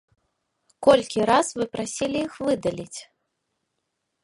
Колькі 0.87 1.27
раз 1.31 1.51
вы 1.59 1.67
прасілі 1.77 2.17
іх 2.27 2.33
выдаліць? 2.49 2.99